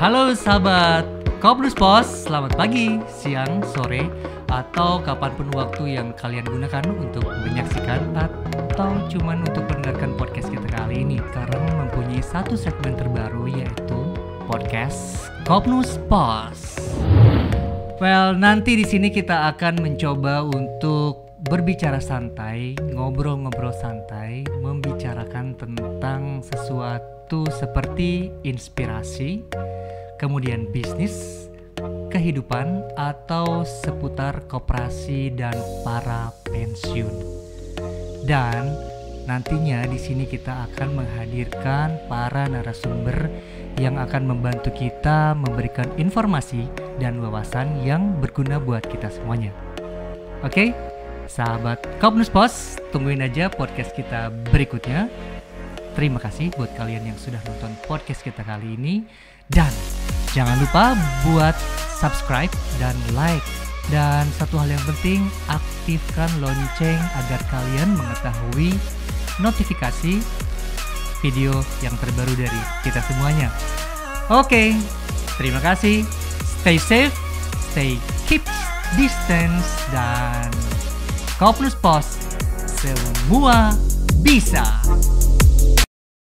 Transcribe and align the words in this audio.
Halo 0.00 0.32
sahabat 0.32 1.04
Koblus 1.36 1.76
Pos, 1.76 2.24
selamat 2.24 2.56
pagi, 2.56 2.96
siang, 3.12 3.60
sore, 3.60 4.08
atau 4.48 5.04
kapan 5.04 5.28
pun 5.36 5.52
waktu 5.52 6.00
yang 6.00 6.16
kalian 6.16 6.48
gunakan 6.48 6.80
untuk 6.96 7.28
menyaksikan 7.28 8.00
atau 8.16 8.88
cuman 9.12 9.44
untuk 9.44 9.68
mendengarkan 9.68 10.16
podcast 10.16 10.48
kita 10.48 10.64
kali 10.72 11.04
ini 11.04 11.20
karena 11.36 11.84
mempunyai 11.84 12.24
satu 12.24 12.56
segmen 12.56 12.96
terbaru 12.96 13.52
yaitu 13.52 14.00
podcast 14.48 15.28
Koblus 15.44 16.00
Pos. 16.08 16.80
Well, 18.00 18.32
nanti 18.32 18.80
di 18.80 18.88
sini 18.88 19.12
kita 19.12 19.52
akan 19.52 19.84
mencoba 19.84 20.40
untuk 20.40 21.36
berbicara 21.52 22.00
santai, 22.00 22.80
ngobrol-ngobrol 22.96 23.76
santai, 23.76 24.46
membicarakan 24.56 25.52
tentang 25.58 26.40
sesuatu 26.40 27.44
seperti 27.50 28.30
inspirasi, 28.46 29.42
kemudian 30.22 30.70
bisnis, 30.70 31.50
kehidupan, 32.14 32.86
atau 32.94 33.66
seputar 33.66 34.46
koperasi 34.46 35.34
dan 35.34 35.58
para 35.82 36.30
pensiun. 36.46 37.10
Dan 38.22 38.70
nantinya 39.26 39.82
di 39.90 39.98
sini 39.98 40.30
kita 40.30 40.70
akan 40.70 41.02
menghadirkan 41.02 42.06
para 42.06 42.46
narasumber 42.46 43.26
yang 43.82 43.98
akan 43.98 44.30
membantu 44.30 44.70
kita 44.70 45.34
memberikan 45.34 45.90
informasi 45.98 46.70
dan 47.02 47.18
wawasan 47.18 47.82
yang 47.82 48.14
berguna 48.22 48.62
buat 48.62 48.86
kita 48.86 49.10
semuanya. 49.10 49.50
Oke, 50.46 50.70
sahabat 51.26 51.82
Kopnus 51.98 52.30
Pos, 52.30 52.78
tungguin 52.94 53.26
aja 53.26 53.50
podcast 53.50 53.90
kita 53.94 54.30
berikutnya. 54.54 55.10
Terima 55.98 56.22
kasih 56.22 56.54
buat 56.56 56.72
kalian 56.78 57.10
yang 57.10 57.18
sudah 57.18 57.42
nonton 57.42 57.74
podcast 57.90 58.22
kita 58.22 58.46
kali 58.46 58.78
ini. 58.78 58.94
Dan 59.52 59.68
jangan 60.32 60.56
lupa 60.60 60.96
buat 61.28 61.56
subscribe 62.00 62.52
dan 62.80 62.96
like. 63.16 63.44
Dan 63.90 64.30
satu 64.38 64.62
hal 64.62 64.70
yang 64.70 64.84
penting, 64.86 65.26
aktifkan 65.50 66.30
lonceng 66.38 67.00
agar 67.18 67.40
kalian 67.50 67.98
mengetahui 67.98 68.72
notifikasi 69.42 70.22
video 71.22 71.62
yang 71.82 71.94
terbaru 71.98 72.34
dari 72.34 72.60
kita 72.86 73.02
semuanya. 73.06 73.50
Oke, 74.30 74.74
terima 75.38 75.58
kasih. 75.58 76.06
Stay 76.62 76.78
safe, 76.78 77.14
stay 77.74 77.98
keep 78.30 78.42
distance, 78.94 79.66
dan 79.90 80.50
Kopnus 81.36 81.74
Pos 81.74 82.22
semua 82.78 83.74
bisa. 84.22 84.62